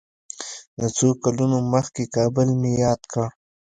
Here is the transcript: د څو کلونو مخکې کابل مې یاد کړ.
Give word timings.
د 0.79 0.81
څو 0.97 1.07
کلونو 1.23 1.57
مخکې 1.73 2.03
کابل 2.15 2.47
مې 2.59 2.71
یاد 2.83 3.01
کړ. 3.11 3.27